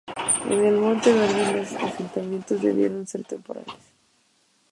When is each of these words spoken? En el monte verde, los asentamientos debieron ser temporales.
En 0.49 0.65
el 0.65 0.77
monte 0.77 1.13
verde, 1.13 1.57
los 1.57 1.73
asentamientos 1.73 2.59
debieron 2.59 3.05
ser 3.05 3.23
temporales. 3.23 3.75